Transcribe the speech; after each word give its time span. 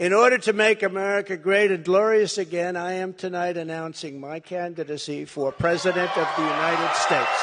In 0.00 0.12
order 0.12 0.38
to 0.38 0.52
make 0.52 0.86
America 0.86 1.36
great 1.36 1.72
and 1.72 1.82
glorious 1.82 2.38
again, 2.38 2.76
I 2.76 2.92
am 3.02 3.12
tonight 3.12 3.56
announcing 3.56 4.20
my 4.20 4.38
candidacy 4.38 5.24
for 5.24 5.50
President 5.50 6.16
of 6.16 6.28
the 6.36 6.42
United 6.42 6.94
States. 6.94 7.42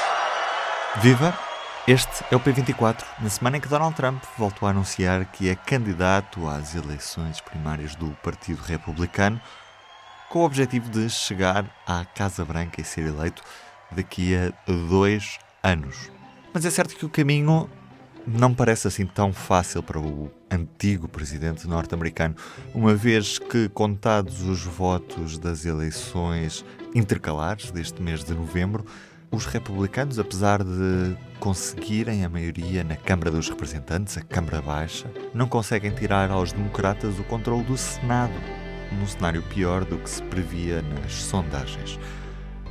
Viva! 1.02 1.38
Este 1.86 2.24
é 2.32 2.36
o 2.38 2.40
P24, 2.40 3.04
na 3.22 3.30
semana 3.30 3.58
em 3.58 3.60
que 3.60 3.68
Donald 3.68 3.94
Trump 3.98 4.24
voltou 4.38 4.70
a 4.70 4.72
anunciar 4.72 5.26
que 5.34 5.50
é 5.50 5.56
candidato 5.58 6.48
às 6.48 6.76
eleições 6.76 7.42
primárias 7.42 7.94
do 7.94 8.12
Partido 8.24 8.62
Republicano, 8.62 9.42
com 10.30 10.40
o 10.40 10.46
objetivo 10.46 10.90
de 10.90 11.10
chegar 11.10 11.70
à 11.86 12.06
Casa 12.06 12.46
Branca 12.46 12.80
e 12.80 12.86
ser 12.86 13.06
eleito 13.06 13.44
daqui 13.92 14.34
a 14.34 14.54
dois 14.88 15.40
anos. 15.62 16.10
Mas 16.54 16.66
é 16.66 16.70
certo 16.70 16.96
que 16.96 17.06
o 17.06 17.10
caminho 17.10 17.70
não 18.28 18.54
parece 18.54 18.88
assim 18.88 19.06
tão 19.06 19.32
fácil 19.32 19.84
para 19.84 20.00
o 20.00 20.32
antigo 20.50 21.08
presidente 21.08 21.68
norte-americano, 21.68 22.36
uma 22.74 22.94
vez 22.96 23.38
que, 23.38 23.70
contados 23.70 24.42
os 24.42 24.64
votos 24.64 25.38
das 25.38 25.66
eleições 25.66 26.66
intercalares 26.94 27.72
deste 27.72 28.02
mês 28.02 28.24
de 28.24 28.34
novembro, 28.34 28.86
os 29.32 29.46
republicanos, 29.46 30.18
apesar 30.18 30.64
de 30.64 31.16
conseguirem 31.40 32.24
a 32.24 32.30
maioria 32.30 32.84
na 32.84 32.96
Câmara 32.96 33.30
dos 33.30 33.50
Representantes, 33.50 34.18
a 34.18 34.22
Câmara 34.22 34.62
Baixa, 34.62 35.12
não 35.34 35.48
conseguem 35.48 35.92
tirar 35.92 36.32
aos 36.32 36.52
democratas 36.54 37.20
o 37.20 37.24
controle 37.24 37.64
do 37.64 37.78
Senado, 37.78 38.34
num 38.92 39.06
cenário 39.06 39.44
pior 39.44 39.84
do 39.84 39.98
que 39.98 40.10
se 40.10 40.24
previa 40.24 40.82
nas 40.82 41.14
sondagens. 41.14 42.00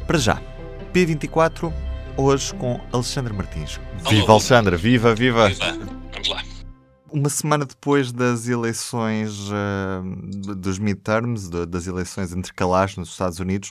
Para 0.07 0.19
já, 0.19 0.41
P24 0.93 1.73
hoje 2.17 2.55
com 2.55 2.81
Alexandre 2.93 3.33
Martins. 3.33 3.81
Viva 4.09 4.33
Alexandre, 4.33 4.77
viva, 4.77 5.15
viva! 5.15 5.49
Viva, 5.49 5.73
vamos 6.13 6.29
lá. 6.29 6.43
Uma 7.11 7.29
semana 7.29 7.65
depois 7.65 8.13
das 8.13 8.49
eleições 8.49 9.49
uh, 9.49 10.55
dos 10.57 10.79
midterms, 10.79 11.49
das 11.69 11.87
eleições 11.87 12.33
intercalares 12.33 12.97
nos 12.97 13.11
Estados 13.11 13.39
Unidos, 13.39 13.71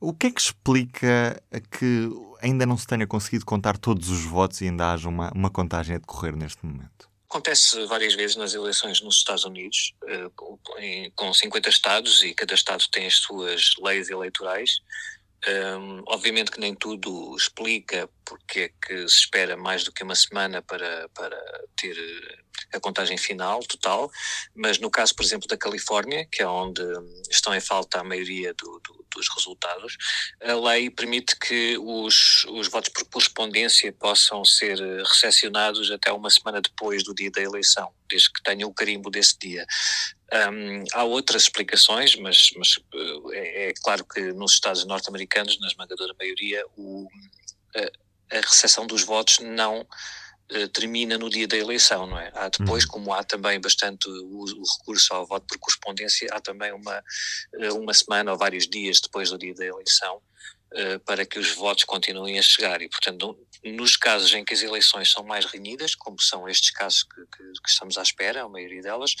o 0.00 0.12
que 0.12 0.26
é 0.26 0.30
que 0.30 0.40
explica 0.40 1.42
que 1.78 2.10
ainda 2.42 2.66
não 2.66 2.76
se 2.76 2.86
tenha 2.86 3.06
conseguido 3.06 3.46
contar 3.46 3.78
todos 3.78 4.10
os 4.10 4.24
votos 4.24 4.60
e 4.60 4.64
ainda 4.64 4.92
haja 4.92 5.08
uma, 5.08 5.30
uma 5.34 5.48
contagem 5.48 5.96
a 5.96 5.98
decorrer 5.98 6.36
neste 6.36 6.66
momento? 6.66 7.10
Acontece 7.30 7.86
várias 7.86 8.14
vezes 8.14 8.36
nas 8.36 8.52
eleições 8.52 9.00
nos 9.00 9.16
Estados 9.16 9.44
Unidos, 9.46 9.94
com 11.16 11.32
50 11.32 11.68
estados 11.70 12.22
e 12.22 12.34
cada 12.34 12.52
estado 12.52 12.84
tem 12.90 13.06
as 13.06 13.14
suas 13.14 13.72
leis 13.80 14.10
eleitorais. 14.10 14.82
Um, 15.48 16.04
obviamente 16.06 16.52
que 16.52 16.60
nem 16.60 16.72
tudo 16.72 17.34
explica 17.36 18.08
porque 18.24 18.60
é 18.60 18.68
que 18.68 19.08
se 19.08 19.18
espera 19.18 19.56
mais 19.56 19.82
do 19.82 19.92
que 19.92 20.04
uma 20.04 20.14
semana 20.14 20.62
para, 20.62 21.08
para 21.08 21.36
ter 21.76 21.96
a 22.72 22.80
contagem 22.80 23.18
final, 23.18 23.60
total, 23.60 24.10
mas 24.54 24.78
no 24.78 24.90
caso, 24.90 25.14
por 25.14 25.24
exemplo, 25.24 25.48
da 25.48 25.56
Califórnia, 25.56 26.26
que 26.30 26.42
é 26.42 26.46
onde 26.46 26.82
estão 27.30 27.54
em 27.54 27.60
falta 27.60 28.00
a 28.00 28.04
maioria 28.04 28.54
do, 28.54 28.80
do, 28.80 29.04
dos 29.14 29.28
resultados, 29.34 29.96
a 30.40 30.54
lei 30.54 30.90
permite 30.90 31.36
que 31.36 31.76
os, 31.78 32.44
os 32.44 32.68
votos 32.68 32.90
por 32.90 33.04
correspondência 33.06 33.92
possam 33.92 34.44
ser 34.44 34.78
recepcionados 35.04 35.90
até 35.90 36.12
uma 36.12 36.30
semana 36.30 36.60
depois 36.60 37.02
do 37.04 37.14
dia 37.14 37.30
da 37.30 37.42
eleição, 37.42 37.92
desde 38.08 38.32
que 38.32 38.42
tenham 38.42 38.70
o 38.70 38.74
carimbo 38.74 39.10
desse 39.10 39.38
dia. 39.38 39.66
Um, 40.32 40.84
há 40.94 41.04
outras 41.04 41.42
explicações, 41.42 42.16
mas, 42.16 42.52
mas 42.56 42.78
é, 43.32 43.68
é, 43.68 43.74
claro 43.82 44.02
que 44.04 44.32
nos 44.32 44.52
Estados 44.52 44.84
norte-americanos, 44.86 45.60
na 45.60 45.66
esmagadora 45.66 46.14
maioria, 46.18 46.64
o, 46.74 47.06
a, 47.76 48.38
a 48.38 48.40
recepção 48.40 48.86
dos 48.86 49.02
votos 49.02 49.40
não 49.40 49.82
uh, 49.82 50.68
termina 50.68 51.18
no 51.18 51.28
dia 51.28 51.46
da 51.46 51.58
eleição, 51.58 52.06
não 52.06 52.18
é? 52.18 52.32
Há 52.34 52.48
depois, 52.48 52.84
uhum. 52.84 52.90
como 52.90 53.12
há 53.12 53.22
também 53.22 53.60
bastante 53.60 54.08
o, 54.08 54.44
o, 54.44 54.62
recurso 54.78 55.12
ao 55.12 55.26
voto 55.26 55.46
por 55.46 55.58
correspondência, 55.58 56.26
há 56.32 56.40
também 56.40 56.72
uma, 56.72 57.04
uma 57.74 57.92
semana 57.92 58.32
ou 58.32 58.38
vários 58.38 58.66
dias 58.66 59.00
depois 59.00 59.28
do 59.28 59.36
dia 59.36 59.54
da 59.54 59.66
eleição 59.66 60.16
uh, 60.16 60.98
para 61.04 61.26
que 61.26 61.38
os 61.38 61.52
votos 61.52 61.84
continuem 61.84 62.38
a 62.38 62.42
chegar 62.42 62.80
e, 62.80 62.88
portanto, 62.88 63.38
nos 63.62 63.96
casos 63.96 64.32
em 64.32 64.44
que 64.44 64.54
as 64.54 64.62
eleições 64.62 65.12
são 65.12 65.22
mais 65.22 65.44
renhidas, 65.44 65.94
como 65.94 66.18
são 66.22 66.48
estes 66.48 66.70
casos 66.70 67.02
que, 67.02 67.20
que, 67.36 67.52
que 67.62 67.68
estamos 67.68 67.98
à 67.98 68.02
espera, 68.02 68.42
a 68.42 68.48
maioria 68.48 68.80
delas, 68.80 69.14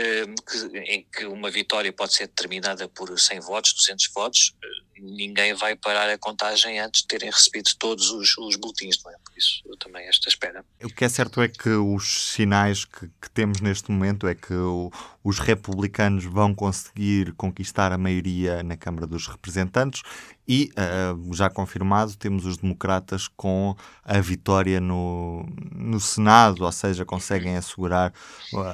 que, 0.00 0.78
em 0.78 1.06
que 1.10 1.24
uma 1.26 1.50
vitória 1.50 1.92
pode 1.92 2.14
ser 2.14 2.26
determinada 2.26 2.88
por 2.88 3.18
100 3.18 3.40
votos, 3.40 3.72
200 3.72 4.08
votos, 4.14 4.54
eh, 4.62 5.00
ninguém 5.00 5.54
vai 5.54 5.76
parar 5.76 6.08
a 6.10 6.18
contagem 6.18 6.78
antes 6.78 7.02
de 7.02 7.08
terem 7.08 7.30
recebido 7.30 7.70
todos 7.78 8.10
os, 8.10 8.36
os 8.38 8.56
boletins, 8.56 9.02
não 9.02 9.10
é? 9.10 9.16
Por 9.24 9.36
isso, 9.36 9.62
também 9.78 10.06
esta 10.06 10.28
espera. 10.28 10.64
O 10.82 10.88
que 10.88 11.04
é 11.04 11.08
certo 11.08 11.40
é 11.40 11.48
que 11.48 11.70
os 11.70 12.32
sinais 12.32 12.84
que, 12.84 13.08
que 13.20 13.30
temos 13.30 13.60
neste 13.60 13.90
momento 13.90 14.26
é 14.26 14.34
que 14.34 14.54
o, 14.54 14.90
os 15.24 15.38
republicanos 15.38 16.24
vão 16.24 16.54
conseguir 16.54 17.32
conquistar 17.32 17.92
a 17.92 17.98
maioria 17.98 18.62
na 18.62 18.76
Câmara 18.76 19.06
dos 19.06 19.26
Representantes 19.26 20.02
e, 20.48 20.70
uh, 20.78 21.34
já 21.34 21.50
confirmado, 21.50 22.16
temos 22.16 22.44
os 22.46 22.56
democratas 22.56 23.28
com 23.28 23.76
a 24.04 24.20
vitória 24.20 24.80
no, 24.80 25.46
no 25.74 25.98
Senado, 25.98 26.64
ou 26.64 26.72
seja, 26.72 27.04
conseguem 27.04 27.56
assegurar 27.56 28.12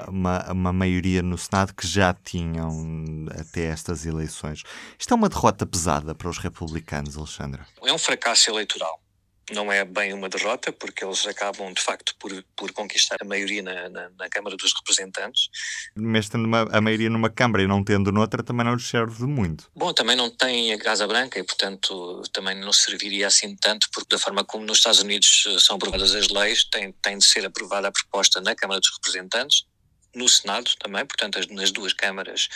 uma, 0.09 0.53
uma 0.53 0.73
maioria 0.73 1.23
no 1.23 1.39
Senado 1.39 1.75
que 1.75 1.87
já 1.87 2.15
tinham 2.15 3.27
até 3.39 3.67
estas 3.67 4.05
eleições. 4.05 4.63
Isto 4.99 5.15
é 5.15 5.17
uma 5.17 5.29
derrota 5.29 5.65
pesada 5.65 6.15
para 6.15 6.29
os 6.29 6.39
republicanos, 6.39 7.17
Alexandra? 7.17 7.67
É 7.85 7.93
um 7.93 7.99
fracasso 7.99 8.51
eleitoral 8.51 9.01
não 9.51 9.73
é 9.73 9.85
bem 9.85 10.13
uma 10.13 10.29
derrota, 10.29 10.73
porque 10.73 11.05
eles 11.05 11.27
acabam, 11.27 11.73
de 11.73 11.81
facto, 11.81 12.15
por, 12.19 12.31
por 12.57 12.73
conquistar 12.73 13.17
a 13.21 13.25
maioria 13.25 13.63
na, 13.63 13.89
na, 13.89 14.11
na 14.11 14.29
Câmara 14.29 14.57
dos 14.57 14.73
Representantes. 14.75 15.49
Mas 15.95 16.29
tendo 16.29 16.45
uma, 16.45 16.69
a 16.71 16.81
maioria 16.81 17.11
numa 17.11 17.31
Câmara 17.31 17.63
e 17.63 17.67
não 17.67 17.83
tendo 17.83 18.13
noutra, 18.13 18.43
também 18.43 18.65
não 18.65 18.75
lhes 18.75 18.87
serve 18.87 19.17
de 19.17 19.27
muito. 19.27 19.71
Bom, 19.75 19.93
também 19.93 20.17
não 20.17 20.31
tem 20.31 20.73
a 20.73 20.79
Casa 20.79 21.07
Branca 21.07 21.39
e, 21.39 21.43
portanto, 21.43 22.23
também 22.33 22.59
não 22.61 22.73
serviria 22.73 23.27
assim 23.27 23.57
tanto, 23.57 23.89
porque 23.93 24.15
da 24.15 24.19
forma 24.19 24.45
como 24.45 24.65
nos 24.65 24.79
Estados 24.79 25.01
Unidos 25.01 25.45
eh, 25.47 25.59
são 25.59 25.77
aprovadas 25.77 26.15
as 26.15 26.29
leis, 26.29 26.65
tem, 26.65 26.93
tem 27.03 27.19
de 27.19 27.25
ser 27.25 27.45
aprovada 27.45 27.89
a 27.89 27.93
proposta 27.93 28.41
na 28.41 28.55
Câmara 28.55 28.81
dos 28.81 28.91
Representantes 28.95 29.67
no 30.15 30.29
Senado 30.29 30.71
também, 30.79 31.05
portanto, 31.07 31.39
nas 31.51 31.71
duas 31.71 31.93
câmaras 31.93 32.49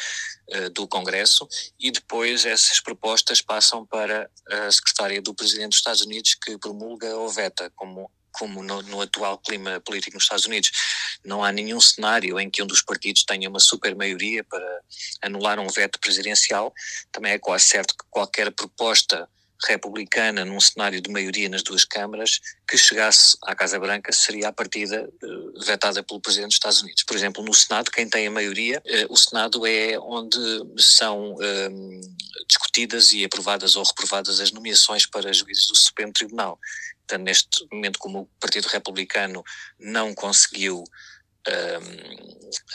uh, 0.55 0.71
do 0.71 0.87
Congresso, 0.87 1.49
e 1.79 1.91
depois 1.91 2.45
essas 2.45 2.81
propostas 2.81 3.41
passam 3.41 3.87
para 3.87 4.31
a 4.49 4.71
secretária 4.71 5.21
do 5.23 5.35
Presidente 5.35 5.71
dos 5.71 5.79
Estados 5.79 6.03
Unidos, 6.03 6.35
que 6.35 6.59
promulga 6.59 7.15
ou 7.17 7.29
veta, 7.29 7.71
como, 7.75 8.11
como 8.33 8.63
no, 8.63 8.83
no, 8.83 9.01
atual 9.01 9.39
clima 9.39 9.81
político 9.81 10.17
nos 10.17 10.25
Estados 10.25 10.47
Unidos. 10.47 10.71
Não 11.25 11.43
há 11.43 11.51
nenhum 11.51 11.81
cenário 11.81 12.39
em 12.39 12.51
que 12.51 12.63
um 12.63 12.67
dos 12.67 12.83
partidos 12.83 13.25
tenha 13.25 13.49
uma 13.49 13.61
super 13.61 13.95
maioria 13.97 14.45
para 14.45 14.81
anular 15.23 15.59
um 15.59 15.69
veto 15.69 15.99
presidencial. 15.99 16.73
Também 17.11 17.33
é 17.33 17.39
quase 17.39 17.65
certo 17.65 17.95
que 17.97 18.05
qualquer 18.11 18.53
proposta 18.53 19.29
republicana 19.65 20.45
num 20.45 20.61
cenário 20.61 21.01
de 21.01 21.11
maioria 21.11 21.49
nas 21.49 21.63
duas 21.63 21.85
câmaras 21.85 22.41
que 22.69 22.77
chegasse 22.77 23.37
à 23.43 23.55
Casa 23.55 23.79
Branca 23.79 24.13
seria 24.13 24.49
a 24.49 24.53
partida 24.53 25.09
uh, 25.23 25.46
vetada 25.65 26.03
pelo 26.03 26.21
Presidente 26.21 26.49
dos 26.49 26.57
Estados 26.57 26.83
Unidos. 26.83 27.03
Por 27.05 27.17
exemplo, 27.17 27.45
no 27.45 27.55
Senado, 27.55 27.91
quem 27.91 28.09
tem 28.09 28.27
a 28.27 28.31
maioria, 28.31 28.83
uh, 28.85 29.13
o 29.13 29.17
Senado 29.17 29.67
é 29.67 29.99
onde 29.99 30.39
são 30.79 31.35
uh, 31.35 32.01
discutidas 32.49 33.13
e 33.13 33.25
aprovadas 33.25 33.77
ou 33.77 33.85
reprovadas 33.85 34.41
as 34.41 34.53
nomeações 34.53 35.07
para 35.07 35.33
juízes 35.33 35.67
do 35.67 35.77
Supremo 35.77 36.13
Tribunal. 36.13 36.59
Portanto, 37.07 37.25
neste 37.25 37.67
momento, 37.71 37.99
como 37.99 38.21
o 38.21 38.27
Partido 38.41 38.67
Republicano 38.67 39.45
não 39.79 40.15
conseguiu 40.15 40.85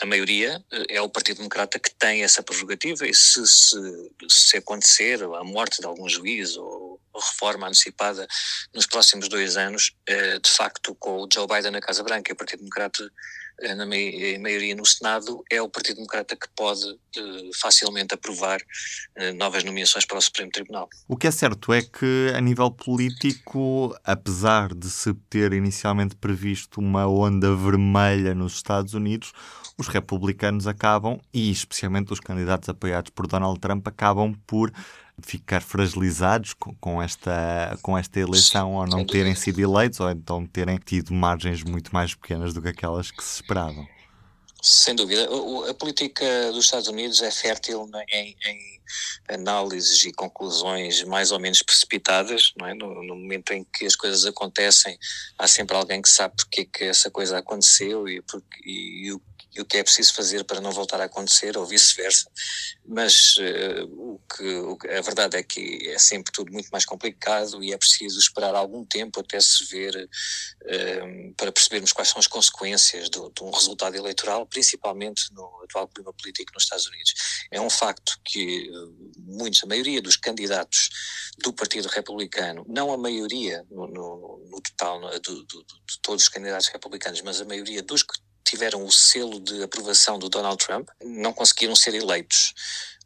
a 0.00 0.06
maioria 0.06 0.64
é 0.88 1.00
o 1.00 1.08
Partido 1.08 1.38
Democrata 1.38 1.78
que 1.78 1.94
tem 1.94 2.22
essa 2.22 2.42
prerrogativa 2.42 3.06
e 3.06 3.14
se, 3.14 3.46
se, 3.46 3.76
se 4.28 4.56
acontecer 4.56 5.22
a 5.22 5.44
morte 5.44 5.80
de 5.80 5.86
algum 5.86 6.08
juiz 6.08 6.56
ou 6.56 6.81
reforma 7.20 7.68
antecipada 7.68 8.26
nos 8.74 8.86
próximos 8.86 9.28
dois 9.28 9.56
anos, 9.56 9.92
eh, 10.06 10.38
de 10.38 10.50
facto 10.50 10.94
com 10.94 11.22
o 11.22 11.28
Joe 11.32 11.46
Biden 11.46 11.72
na 11.72 11.80
Casa 11.80 12.02
Branca 12.02 12.30
e 12.30 12.34
o 12.34 12.36
Partido 12.36 12.60
Democrata 12.60 13.10
eh, 13.60 13.74
na 13.74 13.86
maioria 13.86 14.74
no 14.74 14.84
Senado, 14.84 15.44
é 15.50 15.60
o 15.60 15.68
Partido 15.68 15.96
Democrata 15.96 16.34
que 16.36 16.48
pode 16.56 16.84
eh, 17.16 17.50
facilmente 17.60 18.14
aprovar 18.14 18.60
novas 19.36 19.62
nomeações 19.62 20.06
para 20.06 20.18
o 20.18 20.22
Supremo 20.22 20.50
Tribunal. 20.50 20.88
O 21.06 21.16
que 21.16 21.26
é 21.26 21.30
certo 21.30 21.72
é 21.72 21.82
que, 21.82 22.32
a 22.34 22.40
nível 22.40 22.70
político, 22.70 23.94
apesar 24.04 24.74
de 24.74 24.88
se 24.90 25.12
ter 25.28 25.52
inicialmente 25.52 26.16
previsto 26.16 26.80
uma 26.80 27.06
onda 27.06 27.54
vermelha 27.54 28.34
nos 28.34 28.54
Estados 28.54 28.94
Unidos, 28.94 29.32
os 29.78 29.88
republicanos 29.88 30.66
acabam, 30.66 31.20
e 31.32 31.50
especialmente 31.50 32.12
os 32.12 32.20
candidatos 32.20 32.68
apoiados 32.68 33.10
por 33.10 33.26
Donald 33.26 33.58
Trump, 33.60 33.86
acabam 33.86 34.34
por 34.46 34.72
ficar 35.22 35.62
fragilizados 35.62 36.54
com, 36.54 36.74
com, 36.76 37.02
esta, 37.02 37.78
com 37.82 37.96
esta 37.96 38.20
eleição 38.20 38.74
ou 38.74 38.86
não 38.86 39.04
terem 39.04 39.34
sido 39.34 39.60
eleitos 39.60 40.00
ou 40.00 40.10
então 40.10 40.46
terem 40.46 40.78
tido 40.78 41.12
margens 41.12 41.62
muito 41.62 41.92
mais 41.92 42.14
pequenas 42.14 42.52
do 42.52 42.60
que 42.60 42.68
aquelas 42.68 43.10
que 43.10 43.22
se 43.22 43.36
esperavam. 43.36 43.86
Sem 44.62 44.94
dúvida. 44.94 45.28
A 45.68 45.74
política 45.74 46.52
dos 46.52 46.66
Estados 46.66 46.86
Unidos 46.86 47.20
é 47.20 47.32
fértil 47.32 47.90
em, 48.12 48.36
em 48.46 48.80
análises 49.28 50.04
e 50.04 50.12
conclusões 50.12 51.02
mais 51.02 51.32
ou 51.32 51.40
menos 51.40 51.62
precipitadas, 51.62 52.52
é? 52.62 52.74
No, 52.74 53.02
no, 53.02 53.16
momento 53.16 53.52
em 53.52 53.64
que 53.64 53.84
as 53.84 53.96
coisas 53.96 54.24
acontecem, 54.24 54.96
há 55.36 55.48
sempre 55.48 55.76
alguém 55.76 56.00
que 56.00 56.08
sabe 56.08 56.34
porque 56.36 56.64
que 56.64 56.84
essa 56.84 57.10
coisa 57.10 57.38
aconteceu 57.38 58.08
e, 58.08 58.22
porque, 58.22 58.60
e, 58.64 59.06
e 59.06 59.12
o 59.12 59.20
e 59.54 59.60
o 59.60 59.64
que 59.64 59.76
é 59.76 59.82
preciso 59.82 60.14
fazer 60.14 60.44
para 60.44 60.60
não 60.60 60.72
voltar 60.72 61.00
a 61.00 61.04
acontecer 61.04 61.56
ou 61.58 61.66
vice-versa. 61.66 62.30
Mas 62.86 63.36
uh, 63.36 63.84
o, 63.86 64.20
que, 64.34 64.42
o 64.42 64.78
a 64.96 65.00
verdade 65.02 65.36
é 65.36 65.42
que 65.42 65.88
é 65.88 65.98
sempre 65.98 66.32
tudo 66.32 66.50
muito 66.52 66.68
mais 66.70 66.84
complicado 66.84 67.62
e 67.62 67.72
é 67.72 67.76
preciso 67.76 68.18
esperar 68.18 68.54
algum 68.54 68.84
tempo 68.84 69.20
até 69.20 69.38
se 69.40 69.64
ver 69.66 69.94
uh, 69.96 71.34
para 71.36 71.52
percebermos 71.52 71.92
quais 71.92 72.08
são 72.08 72.18
as 72.18 72.26
consequências 72.26 73.10
de, 73.10 73.18
de, 73.18 73.42
um 73.42 73.50
resultado 73.50 73.94
eleitoral, 73.94 74.46
principalmente 74.46 75.32
no 75.32 75.62
atual 75.64 75.86
clima 75.88 76.12
político 76.14 76.52
nos 76.54 76.64
Estados 76.64 76.86
Unidos. 76.86 77.14
É 77.50 77.60
um 77.60 77.70
facto 77.70 78.18
que 78.24 78.70
uh, 78.70 79.12
muitos, 79.18 79.62
a 79.62 79.66
maioria 79.66 80.00
dos 80.00 80.16
candidatos 80.16 80.88
do 81.38 81.52
Partido 81.52 81.88
Republicano, 81.88 82.64
não 82.68 82.92
a 82.92 82.96
maioria 82.96 83.66
no, 83.70 83.86
no, 83.86 84.46
no 84.50 84.60
total 84.62 85.00
no, 85.00 85.10
do, 85.20 85.44
do, 85.44 85.62
de 85.62 86.00
todos 86.00 86.24
os 86.24 86.28
candidatos 86.28 86.68
republicanos, 86.68 87.20
mas 87.20 87.40
a 87.40 87.44
maioria 87.44 87.82
dos 87.82 88.02
que 88.02 88.14
tiveram 88.44 88.84
o 88.84 88.92
selo 88.92 89.40
de 89.40 89.62
aprovação 89.62 90.18
do 90.18 90.28
Donald 90.28 90.64
Trump 90.64 90.88
não 91.02 91.32
conseguiram 91.32 91.74
ser 91.74 91.94
eleitos. 91.94 92.54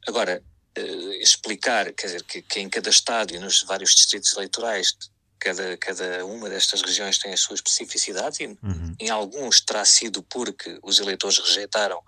Agora, 0.06 0.43
uh, 0.79 1.12
explicar, 1.15 1.93
quer 1.93 2.06
dizer, 2.06 2.23
que, 2.25 2.43
que, 2.43 2.61
em 2.61 2.69
cada 2.69 2.91
estado 2.91 3.35
e 3.35 3.38
nos 3.38 3.62
vários 3.62 3.94
distritos 3.94 4.33
eleitorais, 4.35 4.97
cada, 5.38 5.77
cada 5.77 6.25
uma 6.25 6.49
destas 6.49 6.83
regiões 6.83 7.19
tem 7.19 7.33
as 7.33 7.41
suas 7.41 7.61
especificidades 7.61 8.41
e 8.41 8.47
uhum. 8.47 8.94
em 8.99 9.11
alguns 9.11 9.61
terá 9.61 9.85
sido 9.85 10.23
porque 10.23 10.79
os 10.83 10.99
eleitores 10.99 11.39
rejeitaram 11.39 12.03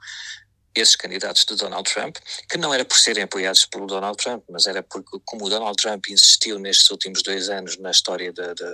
esses 0.75 0.97
candidatos 0.97 1.45
de 1.45 1.57
Donald 1.57 1.91
Trump, 1.93 2.17
que 2.49 2.57
não 2.57 2.73
era 2.73 2.85
por 2.85 2.99
serem 2.99 3.25
apoiados 3.25 3.67
pelo 3.67 3.87
Donald 3.87 4.17
Trump, 4.17 4.45
mas 4.49 4.67
era 4.67 4.83
porque, 4.83 5.19
como 5.25 5.47
o 5.47 5.51
Donald 5.51 5.77
Trump 5.77 6.07
insistiu 6.09 6.59
nestes 6.59 6.89
últimos 6.91 7.23
dois 7.23 7.49
anos 7.49 7.77
na 7.79 7.91
história 7.91 8.33
da, 8.33 8.55
da, 8.55 8.73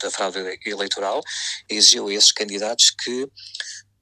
da 0.00 0.10
fraude 0.10 0.38
eleitoral, 0.64 1.22
exigiu 1.68 2.08
a 2.08 2.14
esses 2.14 2.32
candidatos 2.32 2.90
que 2.90 3.28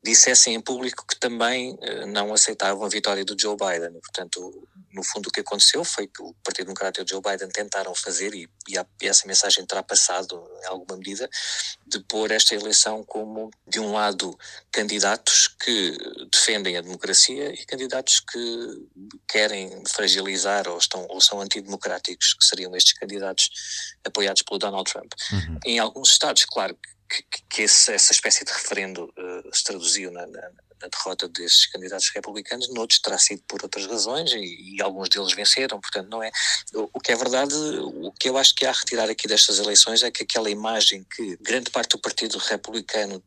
dissessem 0.03 0.55
em 0.55 0.61
público 0.61 1.05
que 1.07 1.19
também 1.19 1.75
uh, 1.75 2.07
não 2.07 2.33
aceitavam 2.33 2.85
a 2.85 2.89
vitória 2.89 3.25
do 3.25 3.37
Joe 3.39 3.57
Biden. 3.57 4.01
Portanto, 4.01 4.69
no 4.93 5.05
fundo, 5.05 5.29
o 5.29 5.31
que 5.31 5.41
aconteceu 5.41 5.85
foi 5.85 6.07
que 6.07 6.23
o 6.23 6.35
Partido 6.43 6.67
Democrata 6.67 7.01
e 7.01 7.05
o 7.05 7.09
Joe 7.09 7.21
Biden 7.21 7.49
tentaram 7.49 7.95
fazer, 7.95 8.35
e, 8.35 8.49
e, 8.69 9.07
essa 9.07 9.27
mensagem 9.27 9.65
terá 9.65 9.83
passado 9.83 10.43
em 10.63 10.67
alguma 10.67 10.97
medida, 10.97 11.29
de 11.87 12.01
pôr 12.01 12.31
esta 12.31 12.55
eleição 12.55 13.05
como, 13.05 13.51
de 13.67 13.79
um 13.79 13.93
lado, 13.93 14.37
candidatos 14.73 15.49
que 15.49 15.97
defendem 16.33 16.77
a 16.77 16.81
democracia 16.81 17.53
e 17.53 17.65
candidatos 17.67 18.21
que 18.21 18.89
querem 19.29 19.83
fragilizar 19.87 20.69
ou, 20.69 20.79
estão, 20.79 21.07
ou 21.09 21.21
são 21.21 21.41
antidemocráticos, 21.41 22.35
que 22.35 22.45
seriam 22.45 22.75
estes 22.75 22.95
candidatos 22.95 23.51
apoiados 24.05 24.43
pelo 24.43 24.59
Donald 24.59 24.91
Trump. 24.91 25.13
Uhum. 25.33 25.59
Em 25.65 25.79
alguns 25.79 26.11
estados, 26.11 26.45
claro 26.45 26.75
que, 26.75 27.00
que 27.49 27.63
esse, 27.63 27.93
essa 27.93 28.13
espécie 28.13 28.45
de 28.45 28.53
referendo 28.53 29.05
uh, 29.05 29.55
se 29.55 29.65
traduziu 29.65 30.11
na, 30.11 30.27
na, 30.27 30.41
na, 30.81 30.89
derrota 30.89 31.29
desses 31.29 31.67
candidatos 31.67 32.11
republicanos, 32.15 32.73
noutros 32.73 33.01
terá 33.01 33.19
sido 33.19 33.43
por 33.47 33.63
outras 33.63 33.87
razões 33.87 34.33
e, 34.33 34.77
e, 34.77 34.83
alguns 34.83 35.09
deles 35.09 35.33
venceram, 35.35 35.81
portanto 35.81 36.09
não 36.09 36.23
é. 36.23 36.31
O, 36.75 36.89
o, 36.95 37.01
que 37.01 37.13
é 37.13 37.17
verdade, 37.17 37.55
o 37.55 38.13
que 38.13 38.29
eu 38.29 38.39
acho 38.39 38.55
que 38.55 38.65
há 38.65 38.71
a 38.71 38.75
retirar 38.75 39.11
aqui 39.11 39.27
destas 39.27 39.59
eleições 39.59 40.03
é 40.03 40.11
que 40.11 40.23
aquela 40.23 40.51
imagem 40.51 41.05
que 41.05 41.37
grande 41.41 41.71
parte 41.71 41.91
do 41.91 41.99
Partido 41.99 42.39
Republicano 42.39 43.23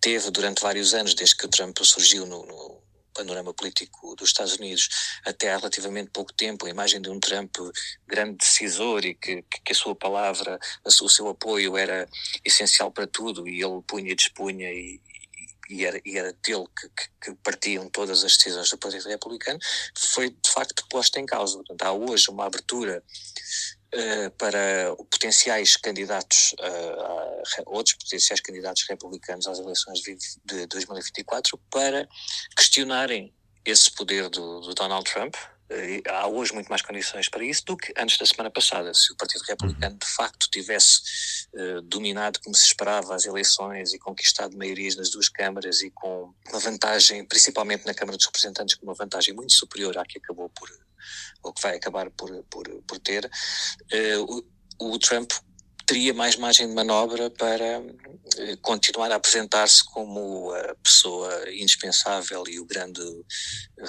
teve 0.00 0.30
durante 0.30 0.60
vários 0.62 0.94
anos, 0.94 1.14
desde 1.14 1.36
que 1.36 1.46
o 1.46 1.48
Trump 1.48 1.78
surgiu 1.82 2.26
no, 2.26 2.44
no 2.46 2.82
panorama 3.14 3.52
político 3.52 4.14
dos 4.16 4.28
Estados 4.28 4.56
Unidos 4.56 4.88
até 5.24 5.52
há 5.52 5.56
relativamente 5.56 6.10
pouco 6.10 6.32
tempo, 6.32 6.66
a 6.66 6.70
imagem 6.70 7.00
de 7.00 7.10
um 7.10 7.20
Trump 7.20 7.54
grande 8.06 8.36
decisor 8.36 9.04
e 9.04 9.14
que, 9.14 9.42
que 9.42 9.72
a 9.72 9.74
sua 9.74 9.94
palavra, 9.94 10.58
o 10.84 11.08
seu 11.08 11.28
apoio 11.28 11.76
era 11.76 12.08
essencial 12.44 12.90
para 12.90 13.06
tudo 13.06 13.48
e 13.48 13.62
ele 13.62 13.82
punha 13.86 14.12
e 14.12 14.14
dispunha 14.14 14.70
e, 14.70 15.00
e 15.70 15.84
era, 15.84 16.00
e 16.04 16.18
era 16.18 16.32
dele 16.32 16.66
que, 16.78 16.88
que, 16.88 17.10
que, 17.22 17.34
partiam 17.42 17.88
todas 17.88 18.24
as 18.24 18.36
decisões 18.36 18.68
do 18.68 18.78
Partido 18.78 19.08
Republicano, 19.08 19.58
foi 19.96 20.30
de 20.30 20.50
facto 20.50 20.84
posta 20.88 21.20
em 21.20 21.26
causa. 21.26 21.56
Portanto, 21.56 21.82
há 21.82 21.92
hoje 21.92 22.28
uma 22.28 22.46
abertura 22.46 23.02
uh, 23.94 24.30
para 24.32 24.94
potenciais 25.10 25.76
candidatos, 25.76 26.54
uh, 26.60 27.62
outros 27.66 27.96
potenciais 27.96 28.40
candidatos 28.40 28.84
republicanos 28.88 29.46
às 29.46 29.58
eleições 29.58 30.00
de, 30.00 30.16
de 30.44 30.66
2024 30.66 31.58
para 31.70 32.08
questionarem 32.56 33.32
esse 33.64 33.90
poder 33.90 34.28
do, 34.28 34.60
do 34.60 34.74
Donald 34.74 35.04
Trump, 35.10 35.34
há 36.08 36.26
hoje 36.26 36.52
muito 36.52 36.68
mais 36.68 36.82
condições 36.82 37.28
para 37.28 37.44
isso 37.44 37.64
do 37.64 37.76
que 37.76 37.92
antes 37.96 38.18
da 38.18 38.26
semana 38.26 38.50
passada. 38.50 38.92
Se 38.92 39.12
o 39.12 39.16
Partido 39.16 39.42
Republicano 39.42 39.96
de 39.96 40.06
facto 40.06 40.48
tivesse 40.50 41.39
uh, 41.54 41.82
dominado 41.82 42.40
como 42.40 42.54
se 42.54 42.64
esperava 42.64 43.14
as 43.14 43.24
eleições 43.24 43.92
e 43.92 43.98
conquistado 43.98 44.56
maiorias 44.56 44.96
nas 44.96 45.10
duas 45.10 45.28
câmaras 45.28 45.82
e 45.82 45.90
com 45.90 46.32
uma 46.48 46.58
vantagem, 46.58 47.24
principalmente 47.24 47.86
na 47.86 47.94
Câmara 47.94 48.16
dos 48.16 48.26
Representantes, 48.26 48.74
com 48.74 48.86
uma 48.86 48.94
vantagem 48.94 49.34
muito 49.34 49.52
superior 49.52 49.96
à 49.98 50.04
que 50.04 50.18
acabou 50.18 50.48
por, 50.50 50.68
ou 51.42 51.52
que 51.52 51.62
vai 51.62 51.76
acabar 51.76 52.10
por, 52.10 52.30
por, 52.44 52.68
por 52.86 52.98
ter, 52.98 53.24
uh, 53.26 54.44
o, 54.78 54.92
o 54.94 54.98
Trump 54.98 55.32
teria 55.90 56.14
mais 56.14 56.36
margem 56.36 56.68
de 56.68 56.72
manobra 56.74 57.28
para 57.30 57.82
eh, 58.38 58.56
continuar 58.62 59.10
a 59.10 59.16
apresentar-se 59.16 59.84
como 59.84 60.52
a 60.52 60.76
pessoa 60.76 61.28
indispensável 61.52 62.44
e 62.48 62.60
o 62.60 62.64
grande 62.64 63.02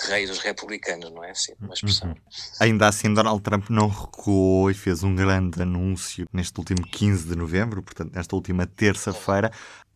rei 0.08 0.26
dos 0.26 0.40
republicanos, 0.40 1.12
não 1.12 1.24
é 1.24 1.30
assim 1.30 1.54
uma 1.62 1.76
expressão. 1.76 2.10
Uhum. 2.10 2.16
Ainda 2.60 2.88
assim, 2.88 3.14
Donald 3.14 3.40
Trump 3.44 3.70
não 3.70 3.88
recuou 3.88 4.72
e 4.72 4.74
fez 4.74 5.04
um 5.04 5.14
grande 5.14 5.62
anúncio 5.62 6.28
neste 6.34 6.58
último 6.58 6.82
15 6.82 7.28
de 7.28 7.36
novembro, 7.36 7.84
portanto, 7.84 8.12
nesta 8.16 8.36
última 8.36 8.66
terça-feira, 8.66 9.52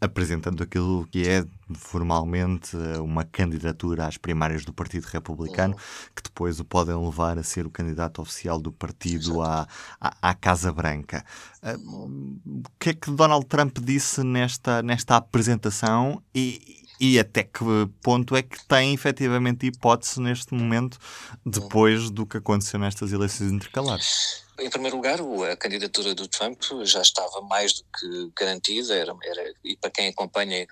apresentando 0.05 0.63
aquilo 0.63 1.07
que 1.11 1.27
é 1.27 1.45
formalmente 1.73 2.75
uma 3.01 3.23
candidatura 3.23 4.05
às 4.05 4.17
primárias 4.17 4.63
do 4.63 4.71
Partido 4.71 5.05
Republicano, 5.05 5.75
que 6.15 6.21
depois 6.23 6.59
o 6.59 6.65
podem 6.65 6.95
levar 6.95 7.37
a 7.37 7.43
ser 7.43 7.65
o 7.65 7.69
candidato 7.69 8.21
oficial 8.21 8.59
do 8.59 8.71
partido 8.71 9.41
à, 9.41 9.67
à, 9.99 10.29
à, 10.29 10.33
Casa 10.33 10.71
Branca. 10.71 11.25
Uh, 11.63 12.39
o 12.45 12.63
que 12.79 12.89
é 12.89 12.93
que 12.93 13.09
Donald 13.11 13.45
Trump 13.47 13.77
disse 13.81 14.23
nesta, 14.23 14.83
nesta 14.83 15.15
apresentação 15.17 16.21
e, 16.33 16.84
e 16.99 17.19
até 17.19 17.43
que 17.43 17.63
ponto 18.01 18.35
é 18.35 18.41
que 18.41 18.63
tem 18.65 18.93
efetivamente 18.93 19.65
hipótese 19.65 20.19
neste 20.19 20.53
momento, 20.53 20.97
depois 21.45 22.09
do 22.09 22.25
que 22.25 22.37
aconteceu 22.37 22.79
nestas 22.79 23.11
eleições 23.11 23.51
intercalares? 23.51 24.43
Em 24.59 24.69
primeiro 24.69 24.95
lugar, 24.95 25.19
a 25.51 25.57
candidatura 25.57 26.15
do 26.15 26.27
Trump 26.27 26.61
já 26.83 27.01
estava 27.01 27.41
mais 27.41 27.73
do 27.73 27.83
que 27.83 28.31
garantida, 28.39 28.95
era, 28.95 29.13
era, 29.23 29.53
e 29.63 29.75
para 29.75 29.91
quem 29.91 30.07
acompanha 30.07 30.65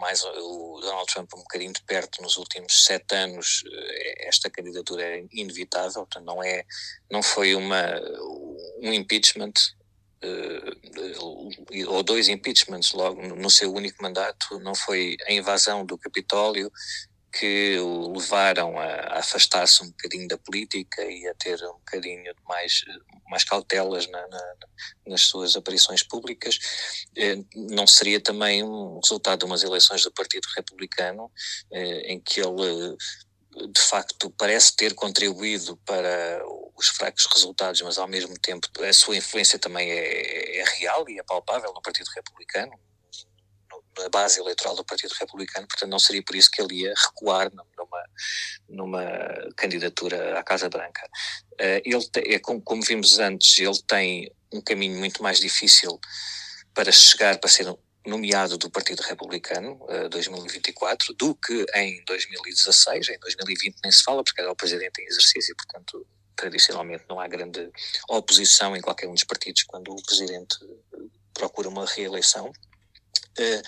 mais 0.00 0.22
o 0.24 0.80
Donald 0.80 1.06
Trump 1.12 1.32
um 1.34 1.38
bocadinho 1.38 1.72
de 1.72 1.82
perto 1.82 2.22
nos 2.22 2.36
últimos 2.36 2.84
sete 2.84 3.14
anos, 3.14 3.62
eh, 3.70 4.28
esta 4.28 4.50
candidatura 4.50 5.02
é 5.02 5.24
inevitável, 5.32 6.02
portanto 6.06 6.24
não 6.24 6.42
é, 6.42 6.64
não 7.10 7.22
foi 7.22 7.54
uma, 7.54 8.00
um 8.82 8.92
impeachment 8.92 9.52
uh, 10.24 11.88
ou 11.88 12.02
dois 12.02 12.28
impeachments 12.28 12.92
logo 12.92 13.22
no 13.22 13.50
seu 13.50 13.72
único 13.72 14.02
mandato, 14.02 14.58
não 14.60 14.74
foi 14.74 15.16
a 15.26 15.32
invasão 15.32 15.84
do 15.84 15.98
Capitólio 15.98 16.70
que 17.38 17.76
o 17.80 18.12
levaram 18.12 18.78
a, 18.78 19.18
afastar-se 19.18 19.82
um 19.82 19.88
bocadinho 19.88 20.28
da 20.28 20.38
política 20.38 21.02
e 21.02 21.26
a 21.26 21.34
ter 21.34 21.60
um 21.64 21.78
bocadinho 21.78 22.32
mais, 22.46 22.84
mais 23.28 23.42
cautelas 23.42 24.06
na, 24.06 24.28
na, 24.28 24.56
nas 25.08 25.22
suas 25.22 25.56
aparições 25.56 26.02
públicas. 26.02 26.58
Eh, 27.16 27.36
não 27.56 27.86
seria 27.86 28.20
também 28.20 28.62
um 28.62 29.00
resultado 29.00 29.40
de 29.40 29.44
umas 29.46 29.64
eleições 29.64 30.02
do 30.04 30.12
Partido 30.12 30.46
Republicano, 30.56 31.30
eh, 31.72 32.12
em 32.12 32.20
que 32.20 32.40
ele 32.40 32.96
de 33.72 33.80
facto 33.80 34.30
parece 34.30 34.74
ter 34.76 34.94
contribuído 34.94 35.76
para 35.78 36.42
os 36.76 36.88
fracos 36.88 37.26
resultados, 37.32 37.80
mas 37.82 37.98
ao 37.98 38.08
mesmo 38.08 38.38
tempo 38.38 38.68
a 38.82 38.92
sua 38.92 39.16
influência 39.16 39.58
também 39.58 39.90
é, 39.90 40.58
é 40.58 40.64
real 40.78 41.08
e 41.08 41.18
é 41.18 41.22
palpável 41.22 41.72
no 41.72 41.82
Partido 41.82 42.08
Republicano, 42.14 42.72
na 43.98 44.08
base 44.08 44.40
eleitoral 44.40 44.74
do 44.74 44.84
Partido 44.84 45.14
Republicano, 45.20 45.66
portanto 45.68 45.90
não 45.90 45.98
seria 45.98 46.22
por 46.22 46.34
isso 46.34 46.50
que 46.50 46.60
ele 46.60 46.82
ia 46.82 46.94
recuar 46.96 47.50
numa, 47.54 48.04
numa 48.68 49.52
candidatura 49.56 50.38
à 50.38 50.42
Casa 50.42 50.68
Branca. 50.68 51.08
Uh, 51.52 51.80
ele 51.84 52.34
é 52.34 52.38
como, 52.38 52.60
como, 52.60 52.82
vimos 52.82 53.18
antes, 53.18 53.58
ele 53.58 53.80
tem 53.86 54.32
um 54.52 54.60
caminho 54.60 54.98
muito 54.98 55.22
mais 55.22 55.38
difícil 55.38 56.00
para 56.74 56.90
chegar 56.90 57.38
para 57.38 57.48
ser 57.48 57.66
nomeado 58.06 58.58
do 58.58 58.70
Partido 58.70 59.00
Republicano 59.00 59.78
uh, 59.84 59.92
eh, 59.92 60.08
2024 60.08 61.14
do 61.14 61.34
que 61.34 61.64
em 61.74 62.04
2016, 62.04 63.08
em 63.08 63.18
2020 63.18 63.76
nem 63.82 63.92
se 63.92 64.02
fala 64.02 64.22
porque 64.22 64.40
era 64.40 64.50
o 64.50 64.56
presidente 64.56 65.00
em 65.00 65.06
exercício, 65.06 65.54
portanto 65.56 66.06
tradicionalmente 66.36 67.04
não 67.08 67.20
há 67.20 67.28
grande 67.28 67.70
oposição 68.08 68.76
em 68.76 68.80
qualquer 68.80 69.08
um 69.08 69.14
dos 69.14 69.24
partidos 69.24 69.62
quando 69.62 69.92
o 69.92 70.02
presidente 70.02 70.56
procura 71.32 71.68
uma 71.68 71.86
reeleição. 71.86 72.52
Uh, 73.38 73.62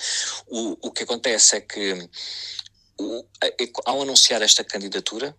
o, 0.47 0.89
o 0.89 0.93
que 0.93 1.05
acontece 1.05 1.57
é 1.57 1.61
que 1.61 2.09
ao 3.85 4.03
anunciar 4.03 4.41
esta 4.41 4.65
candidatura, 4.65 5.37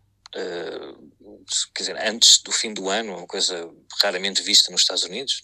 quer 1.74 1.82
dizer, 1.82 1.98
antes 1.98 2.40
do 2.44 2.52
fim 2.52 2.72
do 2.72 2.88
ano, 2.88 3.18
uma 3.18 3.26
coisa 3.26 3.68
raramente 4.04 4.44
vista 4.44 4.72
nos 4.72 4.82
Estados 4.82 5.04
Unidos, 5.04 5.42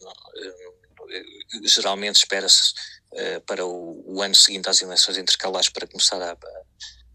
geralmente 1.63 2.17
espera-se 2.17 2.73
para 3.45 3.65
o, 3.65 4.03
o, 4.05 4.21
ano 4.21 4.35
seguinte 4.35 4.69
às 4.69 4.81
eleições 4.81 5.17
intercalares 5.17 5.69
para 5.69 5.87
começar 5.87 6.21
a, 6.21 6.37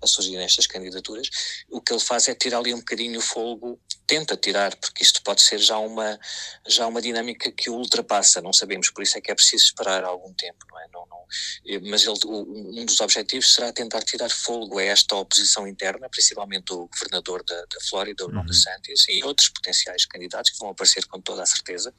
a 0.02 0.06
surgir 0.06 0.36
nestas 0.36 0.66
candidaturas, 0.66 1.28
o 1.70 1.80
que 1.80 1.92
ele 1.92 2.00
faz 2.00 2.28
é 2.28 2.34
tirar 2.34 2.58
ali 2.58 2.72
um 2.72 2.78
bocadinho 2.78 3.18
o 3.18 3.22
fogo, 3.22 3.80
tenta 4.08 4.36
tirar, 4.36 4.74
porque 4.76 5.02
isto 5.02 5.22
pode 5.22 5.42
ser 5.42 5.58
já 5.58 5.78
uma, 5.78 6.18
já 6.66 6.86
uma 6.86 7.00
dinâmica 7.00 7.52
que 7.52 7.68
o 7.68 7.74
ultrapassa, 7.74 8.40
não 8.40 8.54
sabemos, 8.54 8.88
por 8.90 9.02
isso 9.02 9.18
é 9.18 9.20
que 9.20 9.30
é 9.30 9.34
preciso 9.34 9.66
esperar 9.66 10.02
algum 10.02 10.32
tempo, 10.32 10.58
não 10.70 10.80
é? 10.80 10.88
Não, 10.90 11.06
não, 11.06 11.26
eh, 11.66 11.78
mas 11.90 12.04
ele, 12.04 12.18
um 12.24 12.86
dos 12.86 12.98
objetivos 13.02 13.52
será 13.52 13.70
tentar 13.70 14.02
tirar 14.02 14.30
fogo 14.30 14.78
a 14.78 14.82
esta 14.82 15.14
oposição 15.14 15.68
interna, 15.68 16.08
principalmente 16.08 16.72
o 16.72 16.88
governador 16.88 17.44
da, 17.44 17.54
da 17.54 17.80
Flórida, 17.88 18.24
o 18.24 18.30
Ron 18.30 18.38
uhum. 18.38 18.46
DeSantis, 18.46 19.06
e 19.10 19.22
outros 19.22 19.50
potenciais 19.50 20.06
candidatos 20.06 20.52
que 20.52 20.58
vão 20.58 20.70
aparecer 20.70 21.06
com 21.06 21.20
toda 21.20 21.42
a 21.42 21.46
certeza. 21.46 21.94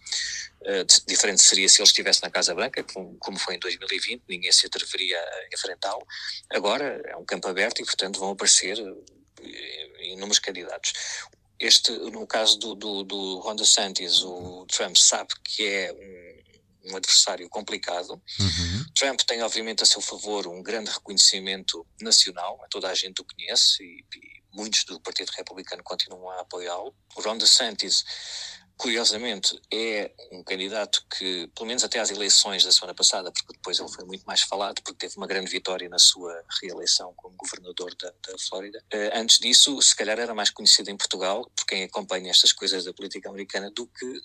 Uh, 0.61 0.85
diferente 1.07 1.43
seria 1.43 1.69
se 1.69 1.79
ele 1.79 1.87
estivesse 1.87 2.23
na 2.23 2.31
Casa 2.31 2.55
Branca, 2.55 2.83
como, 2.83 3.15
como 3.19 3.37
foi 3.37 3.55
em 3.55 3.59
2020, 3.59 4.23
ninguém 4.27 4.51
se 4.51 4.65
atreveria 4.65 5.17
a 5.19 5.55
enfrentá-lo. 5.55 6.05
Agora 6.49 7.01
é 7.05 7.15
um 7.15 7.23
campo 7.23 7.47
aberto 7.47 7.81
e, 7.81 7.85
portanto, 7.85 8.19
vão 8.19 8.31
aparecer 8.31 8.79
eh, 8.79 10.07
inúmeros 10.07 10.39
candidatos. 10.39 10.93
Este, 11.59 11.91
no 11.91 12.25
caso 12.25 12.57
do, 12.57 12.75
do, 12.75 13.03
do 13.03 13.39
Ron 13.39 13.55
DeSantis, 13.55 14.21
o 14.23 14.65
Trump 14.67 14.95
sabe 14.95 15.33
que 15.43 15.65
é 15.65 15.91
um, 15.91 16.91
um 16.91 16.95
adversário 16.95 17.49
complicado. 17.49 18.11
Uhum. 18.39 18.85
Trump 18.95 19.19
tem, 19.21 19.41
obviamente, 19.43 19.83
a 19.83 19.85
seu 19.85 20.01
favor 20.01 20.47
um 20.47 20.63
grande 20.63 20.89
reconhecimento 20.89 21.85
nacional, 21.99 22.57
toda 22.69 22.89
a 22.89 22.95
gente 22.95 23.21
o 23.21 23.25
conhece 23.25 23.83
e, 23.83 24.05
e 24.17 24.39
muitos 24.53 24.83
do 24.85 24.99
Partido 25.01 25.31
Republicano 25.31 25.83
continuam 25.83 26.29
a 26.29 26.41
apoiá-lo. 26.41 26.95
O 27.15 27.21
Ron 27.21 27.37
DeSantis 27.37 28.05
curiosamente, 28.79 29.61
é 29.71 30.09
um 30.31 30.41
candidato 30.41 31.05
que, 31.17 31.47
pelo 31.53 31.67
menos 31.67 31.83
até 31.83 31.99
às 31.99 32.09
eleições 32.11 32.63
da 32.63 32.71
semana 32.71 32.95
passada, 32.95 33.29
porque 33.29 33.51
depois 33.51 33.77
ele 33.77 33.89
foi 33.89 34.05
muito 34.05 34.23
mais 34.23 34.41
falado, 34.41 34.81
porque 34.81 35.05
teve 35.05 35.17
uma 35.17 35.27
grande 35.27 35.51
vitória 35.51 35.89
na 35.89 35.99
sua 35.99 36.41
reeleição 36.61 37.13
como 37.17 37.35
governador 37.35 37.93
da, 37.95 38.09
da 38.09 38.37
Flórida. 38.47 38.81
Uh, 38.93 39.19
antes 39.19 39.37
disso, 39.37 39.81
se 39.81 39.93
calhar 39.93 40.17
era 40.17 40.33
mais 40.33 40.49
conhecido 40.49 40.89
em 40.89 40.95
Portugal, 40.95 41.51
por 41.53 41.65
quem 41.65 41.83
acompanha 41.83 42.31
estas 42.31 42.53
coisas 42.53 42.85
da 42.85 42.93
política 42.93 43.27
americana, 43.27 43.69
do 43.69 43.85
que 43.85 44.21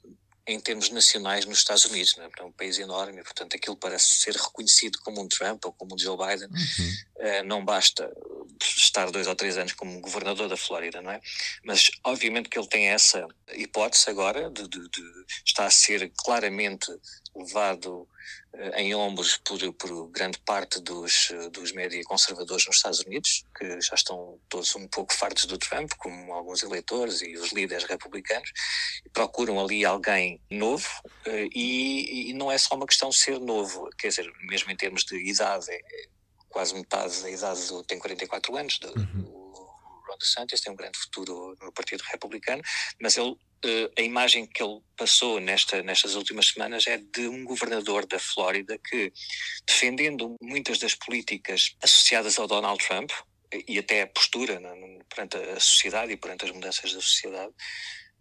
em 0.47 0.61
termos 0.61 0.91
nacionais 0.91 1.47
nos 1.47 1.59
Estados 1.59 1.85
Unidos. 1.87 2.17
Né? 2.17 2.29
É 2.39 2.43
um 2.43 2.53
país 2.53 2.79
enorme, 2.79 3.23
portanto, 3.23 3.57
aquilo 3.57 3.77
parece 3.77 4.07
ser 4.07 4.35
reconhecido 4.35 4.99
como 5.01 5.23
um 5.23 5.29
Trump 5.29 5.65
ou 5.65 5.73
como 5.73 5.95
um 5.95 5.99
Joe 5.99 6.17
Biden. 6.17 6.49
Uhum. 6.49 6.95
Uh, 7.17 7.45
não 7.45 7.65
basta 7.65 8.11
estar 8.63 9.11
dois 9.11 9.27
ou 9.27 9.35
três 9.35 9.57
anos 9.57 9.73
como 9.73 10.01
governador 10.01 10.49
da 10.49 10.57
Flórida, 10.57 11.01
não 11.01 11.11
é? 11.11 11.21
Mas, 11.65 11.91
obviamente, 12.05 12.49
que 12.49 12.59
ele 12.59 12.69
tem 12.69 12.89
essa 12.89 13.27
hipótese 13.53 14.11
agora 14.11 14.51
de, 14.51 14.69
de, 14.69 14.89
de 14.89 15.25
estar 15.45 15.67
a 15.67 15.71
ser 15.71 16.11
claramente 16.17 16.87
levado 17.37 18.09
uh, 18.53 18.77
em 18.77 18.95
ombros 18.95 19.37
por, 19.39 19.73
por 19.75 20.09
grande 20.09 20.39
parte 20.41 20.81
dos, 20.81 21.33
dos 21.53 21.73
média 21.73 22.03
conservadores 22.05 22.67
nos 22.67 22.77
Estados 22.77 23.01
Unidos, 23.01 23.45
que 23.57 23.81
já 23.81 23.95
estão 23.95 24.39
todos 24.49 24.75
um 24.77 24.87
pouco 24.89 25.13
fartos 25.13 25.45
do 25.45 25.59
Trump, 25.59 25.93
como 25.99 26.33
alguns 26.33 26.63
eleitores 26.63 27.23
e 27.23 27.37
os 27.37 27.53
líderes 27.53 27.85
republicanos, 27.85 28.51
procuram 29.13 29.61
ali 29.61 29.85
alguém 29.85 30.41
novo, 30.51 30.89
uh, 31.27 31.49
e, 31.55 32.31
e, 32.31 32.33
não 32.35 32.51
é 32.51 32.59
só 32.59 32.75
uma 32.75 32.87
questão 32.87 33.09
de 33.09 33.17
ser 33.17 33.39
novo, 33.41 33.89
quer 33.99 34.09
dizer, 34.09 34.33
mesmo 34.43 34.71
em 34.71 34.77
termos 34.77 35.05
de 35.05 35.17
idade, 35.17 35.71
é 35.71 36.09
quase 36.49 36.75
metade 36.75 37.21
da 37.21 37.31
idade 37.31 37.67
do, 37.67 37.83
tem 37.83 37.99
44 37.99 38.57
anos, 38.57 38.79
do, 38.79 38.89
uhum. 38.97 39.44
Ron 40.15 40.19
DeSantis 40.19 40.61
tem 40.61 40.73
um 40.73 40.77
grande 40.77 40.99
futuro 40.99 41.57
no 41.61 41.73
Partido 41.73 42.03
Republicano, 42.11 42.63
mas 43.01 43.17
ele, 43.17 43.31
uh, 43.31 43.93
a 43.99 44.03
imagem 44.03 44.47
que 44.47 44.63
ele 44.63 44.81
passou 44.97 45.41
nesta, 45.41 45.83
nestas 45.83 46.15
últimas 46.15 46.49
semanas 46.49 46.87
é 46.87 46.99
de 46.99 47.29
um 47.29 47.45
governador 47.45 48.07
da 48.07 48.19
Flórida 48.19 48.79
que, 48.79 49.13
defendendo 49.67 50.37
muitas 50.41 50.79
das 50.79 50.95
políticas 50.95 51.77
associadas 51.83 52.39
ao 52.39 52.47
Donald 52.47 52.85
Trump, 52.85 53.11
e 53.69 53.79
até 53.79 54.03
a 54.03 54.07
postura 54.07 54.61
perante 55.09 55.37
a 55.37 55.61
sociedade 55.61 56.13
e 56.13 56.17
perante 56.17 56.45
as 56.45 56.51
mudanças 56.51 56.93
da 56.93 57.01
sociedade, 57.01 57.53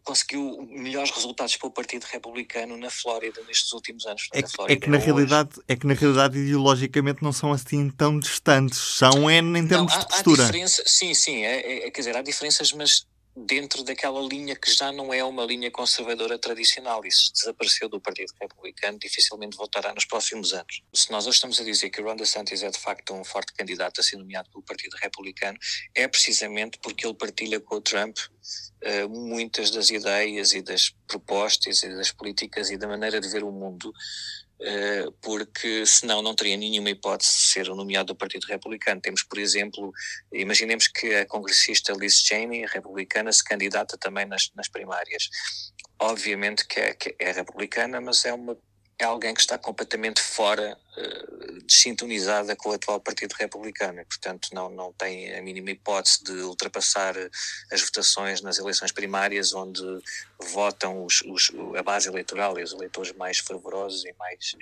conseguiu 0.04 0.68
melhores 0.70 1.12
resultados 1.12 1.56
para 1.56 1.68
o 1.68 1.72
Partido 1.72 2.04
Republicano 2.04 2.78
na 2.78 2.90
Flórida 2.90 3.42
nestes 3.48 3.72
últimos 3.72 4.06
anos. 4.06 4.28
É, 4.34 4.42
que, 4.42 4.62
é 4.68 4.76
que 4.76 4.90
na 4.90 4.98
realidade 4.98 5.52
é 5.68 5.76
que 5.76 5.88
na 5.88 5.94
realidade 5.94 6.38
ideologicamente 6.38 7.24
não 7.24 7.32
são 7.32 7.52
assim 7.52 7.90
tão 7.90 8.20
distantes, 8.20 8.78
são 8.78 9.30
é 9.30 9.38
em 9.38 9.68
termos 9.68 9.94
não, 9.94 10.00
há, 10.00 10.04
de 10.04 10.08
postura. 10.08 10.44
Há 10.44 10.46
diferença, 10.46 10.84
sim, 10.86 11.14
sim, 11.14 11.44
é, 11.44 11.88
é, 11.88 11.92
quer 11.92 12.02
dizer 12.02 12.18
há 12.18 12.22
diferenças, 12.22 12.72
mas 12.74 13.06
dentro 13.36 13.84
daquela 13.84 14.22
linha 14.22 14.56
que 14.56 14.72
já 14.72 14.92
não 14.92 15.14
é 15.14 15.24
uma 15.24 15.44
linha 15.44 15.72
conservadora 15.72 16.38
tradicional. 16.38 17.04
Isso 17.06 17.32
desapareceu 17.34 17.90
do 17.90 18.00
Partido 18.00 18.34
Republicano, 18.40 19.00
dificilmente 19.00 19.58
voltará 19.58 19.94
nos 19.94 20.06
próximos 20.06 20.54
anos. 20.54 20.82
Se 20.94 21.12
nós 21.12 21.26
hoje 21.26 21.36
estamos 21.36 21.60
a 21.60 21.64
dizer 21.64 21.90
que 21.90 22.02
o 22.02 22.06
Ron 22.06 22.16
DeSantis 22.16 22.62
é 22.62 22.70
de 22.70 22.80
facto 22.80 23.14
um 23.14 23.24
forte 23.24 23.54
candidato 23.54 24.00
a 24.00 24.04
ser 24.04 24.18
nomeado 24.18 24.50
pelo 24.52 24.64
Partido 24.64 24.96
Republicano, 24.98 25.58
é 25.96 26.08
precisamente 26.08 26.78
porque 26.80 27.06
ele 27.06 27.16
partilha 27.16 27.60
com 27.60 27.76
o 27.76 27.82
Trump 27.82 28.18
uh, 28.18 29.10
muitas 29.10 29.72
das 29.72 29.90
ideias 29.90 30.54
e 30.54 30.62
das 30.62 30.94
propostas 31.08 31.82
e 31.84 31.90
das 31.90 32.12
políticas 32.12 32.70
e 32.70 32.78
da 32.78 32.88
maneira 32.88 33.20
de 33.20 33.30
ver 33.30 33.44
o 33.44 33.52
mundo 33.52 33.92
porque 35.22 35.86
senão 35.86 36.22
não 36.22 36.36
teria 36.36 36.56
nenhuma 36.58 36.90
hipótese 36.90 37.32
de 37.32 37.44
ser 37.46 37.68
nomeado 37.68 38.14
do 38.14 38.16
Partido 38.16 38.46
Republicano. 38.46 39.02
Temos, 39.02 39.24
por 39.24 39.38
exemplo, 39.38 39.92
imaginemos 40.32 40.88
que 40.88 41.14
a 41.16 41.26
congressista 41.26 41.94
Liz 41.94 42.20
Cheney, 42.20 42.66
republicana, 42.66 43.32
se 43.32 43.44
candidata 43.44 43.98
também 43.98 44.26
nas, 44.26 44.52
nas 44.56 44.70
primárias. 44.70 45.30
Obviamente 46.00 46.66
que 46.68 46.80
é, 46.80 46.94
que 46.94 47.16
é 47.20 47.32
republicana, 47.32 48.00
mas 48.00 48.26
é 48.26 48.34
uma 48.34 48.58
é 49.00 49.06
alguém 49.06 49.34
que 49.34 49.42
está 49.42 49.58
completamente 49.58 50.22
fora, 50.22 50.78
uh, 50.98 51.43
desintonizada 51.66 52.56
com 52.56 52.70
o 52.70 52.74
atual 52.74 53.00
Partido 53.00 53.34
Republicano 53.34 54.02
e, 54.02 54.06
portanto, 54.06 54.50
não, 54.54 54.70
não 54.70 54.94
tem 54.94 55.34
a 55.36 55.42
mínima 55.42 55.72
hipótese 55.72 56.24
de 56.24 56.34
ultrapassar 56.42 57.16
as 57.72 57.82
votações 57.82 58.42
nas 58.42 58.58
eleições 58.58 58.92
primárias, 58.92 59.54
onde 59.54 59.82
votam 60.52 61.06
os, 61.06 61.22
os, 61.22 61.52
a 61.78 61.84
base 61.84 62.08
eleitoral 62.08 62.60
e 62.60 62.64
os 62.64 62.74
eleitores 62.74 63.14
mais 63.14 63.40
fervorosos 63.40 64.06
e 64.06 64.14
mais 64.18 64.56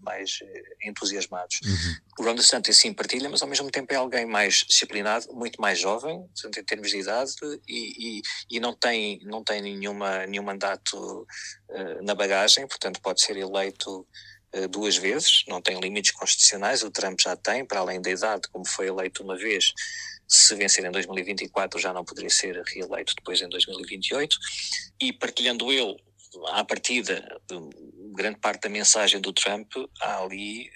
mais 0.00 0.40
eh, 0.42 0.62
entusiasmados. 0.84 1.60
Uhum. 1.64 1.96
O 2.18 2.24
Ron 2.24 2.34
DeSantis 2.34 2.76
sim 2.76 2.92
partilha, 2.92 3.28
mas 3.28 3.42
ao 3.42 3.48
mesmo 3.48 3.70
tempo 3.70 3.92
é 3.92 3.96
alguém 3.96 4.26
mais 4.26 4.64
disciplinado, 4.66 5.32
muito 5.32 5.60
mais 5.60 5.78
jovem, 5.78 6.24
em 6.46 6.64
termos 6.64 6.90
de 6.90 6.98
idade, 6.98 7.32
e, 7.66 8.18
e, 8.18 8.22
e 8.50 8.60
não 8.60 8.74
tem, 8.74 9.20
não 9.24 9.42
tem 9.42 9.60
nenhuma, 9.60 10.26
nenhum 10.26 10.44
mandato 10.44 11.26
uh, 11.68 12.02
na 12.02 12.14
bagagem, 12.14 12.66
portanto 12.66 13.00
pode 13.00 13.20
ser 13.20 13.36
eleito 13.36 14.06
duas 14.70 14.96
vezes, 14.96 15.44
não 15.46 15.60
tem 15.60 15.78
limites 15.78 16.12
constitucionais, 16.12 16.82
o 16.82 16.90
Trump 16.90 17.20
já 17.20 17.36
tem, 17.36 17.64
para 17.64 17.80
além 17.80 18.00
da 18.00 18.10
idade, 18.10 18.48
como 18.50 18.66
foi 18.66 18.88
eleito 18.88 19.22
uma 19.22 19.36
vez, 19.36 19.72
se 20.26 20.54
vencer 20.54 20.84
em 20.84 20.90
2024 20.90 21.80
já 21.80 21.92
não 21.92 22.04
poderia 22.04 22.30
ser 22.30 22.62
reeleito 22.62 23.14
depois 23.14 23.40
em 23.40 23.48
2028, 23.48 24.38
e 25.00 25.12
partilhando 25.12 25.72
ele 25.72 25.96
à 26.48 26.64
partida, 26.64 27.40
grande 28.14 28.38
parte 28.38 28.62
da 28.62 28.68
mensagem 28.68 29.20
do 29.20 29.32
Trump, 29.32 29.72
ali 30.00 30.70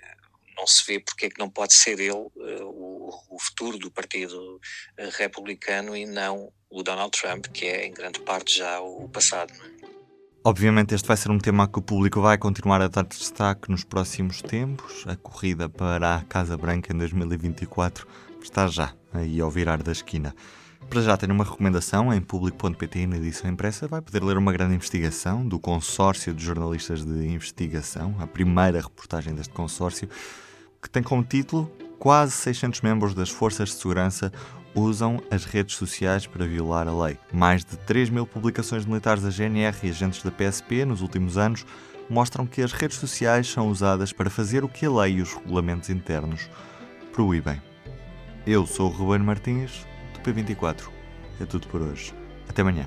não 0.57 0.67
se 0.67 0.85
vê 0.87 1.01
porque 1.01 1.27
é 1.27 1.31
que 1.31 1.39
não 1.39 1.51
pode 1.51 1.75
ser 1.75 1.99
ele 1.99 2.13
uh, 2.13 2.31
o, 2.37 3.11
o, 3.31 3.39
futuro 3.39 3.79
do 3.79 3.91
Partido 3.91 4.61
Republicano 5.17 5.97
e 5.97 6.07
não 6.07 6.53
o 6.71 6.83
Donald 6.83 7.11
Trump, 7.19 7.47
que 7.47 7.67
é 7.67 7.87
em 7.87 7.93
grande 7.93 8.21
parte 8.21 8.59
já 8.59 8.81
o 8.81 9.09
passado. 9.09 9.53
Obviamente, 10.45 10.93
este 10.93 11.07
vai 11.07 11.17
ser 11.17 11.31
um 11.31 11.39
tema 11.39 11.69
que 11.69 11.79
o 11.79 11.83
público 11.83 12.21
vai 12.21 12.37
continuar 12.37 12.83
a 12.83 12.89
dar 12.89 13.05
destaque 13.05 13.71
nos 13.71 13.85
próximos 13.85 14.43
tempos. 14.43 15.05
A 15.07 15.15
corrida 15.15 15.69
para 15.69 16.17
a 16.17 16.23
Casa 16.23 16.57
Branca 16.57 16.93
em 16.93 16.99
2024 16.99 18.05
está 18.43 18.67
já 18.67 18.93
aí 19.15 19.41
ao 19.41 19.49
virar 19.49 19.81
da 19.81 19.93
esquina. 19.93 20.35
Para 20.91 21.01
já 21.01 21.17
ter 21.17 21.31
uma 21.31 21.45
recomendação 21.45 22.13
em 22.13 22.21
público.pt 22.21 23.07
na 23.07 23.19
edição 23.19 23.49
impressa, 23.49 23.87
vai 23.87 24.03
poder 24.03 24.25
ler 24.25 24.37
uma 24.37 24.53
grande 24.53 24.75
investigação 24.75 25.47
do 25.47 25.61
consórcio 25.61 26.35
de 26.35 26.45
jornalistas 26.45 27.05
de 27.05 27.25
investigação, 27.29 28.17
a 28.19 28.27
primeira 28.27 28.81
reportagem 28.81 29.37
deste 29.37 29.55
consórcio, 29.55 30.09
que 30.83 30.91
tem 30.91 31.05
como 31.05 31.23
título 31.23 31.71
Quase 32.01 32.33
600 32.33 32.81
membros 32.81 33.15
das 33.15 33.31
forças 33.31 33.69
de 33.69 33.77
segurança 33.77 34.33
usam 34.75 35.23
as 35.31 35.45
redes 35.45 35.77
sociais 35.77 36.27
para 36.27 36.47
violar 36.47 36.89
a 36.89 37.05
lei. 37.05 37.19
Mais 37.33 37.65
de 37.65 37.77
3 37.77 38.11
mil 38.11 38.27
publicações 38.27 38.85
militares 38.85 39.23
da 39.23 39.31
GNR 39.31 39.77
e 39.83 39.91
agentes 39.91 40.23
da 40.23 40.31
PSP 40.31 40.85
nos 40.85 41.03
últimos 41.03 41.37
anos 41.37 41.65
mostram 42.09 42.47
que 42.47 42.63
as 42.63 42.73
redes 42.73 42.99
sociais 42.99 43.49
são 43.49 43.69
usadas 43.69 44.13
para 44.13 44.31
fazer 44.31 44.65
o 44.65 44.69
que 44.69 44.87
a 44.87 44.91
lei 44.91 45.15
e 45.15 45.23
os 45.23 45.33
regulamentos 45.33 45.91
internos 45.91 46.49
proíbem. 47.13 47.61
Eu 48.47 48.67
sou 48.67 48.91
o 48.91 48.93
Ruben 48.93 49.21
Martins 49.21 49.87
P24. 50.23 50.89
É 51.41 51.45
tudo 51.45 51.67
por 51.69 51.83
hoje. 51.83 52.15
Até 52.49 52.63
amanhã. 52.63 52.87